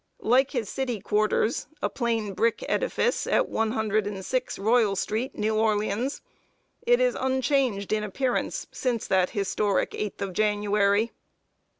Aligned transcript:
Like 0.23 0.49
his 0.49 0.67
city 0.67 0.99
quarters 0.99 1.67
a 1.79 1.87
plain 1.87 2.33
brick 2.33 2.65
edifice, 2.67 3.27
at 3.27 3.47
one 3.49 3.73
hundred 3.73 4.07
and 4.07 4.25
six, 4.25 4.57
Royal 4.57 4.95
street, 4.95 5.35
New 5.37 5.55
Orleans 5.55 6.23
it 6.81 6.99
is 6.99 7.13
unchanged 7.13 7.93
in 7.93 8.03
appearance 8.03 8.65
since 8.71 9.05
that 9.05 9.29
historic 9.29 9.93
Eighth 9.93 10.19
of 10.23 10.33
January. 10.33 11.11